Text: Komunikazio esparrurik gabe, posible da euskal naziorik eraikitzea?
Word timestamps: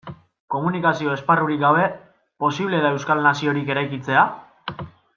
Komunikazio 0.53 1.11
esparrurik 1.17 1.59
gabe, 1.65 1.83
posible 2.45 2.81
da 2.87 2.93
euskal 2.97 3.23
naziorik 3.29 3.71
eraikitzea? 3.75 4.29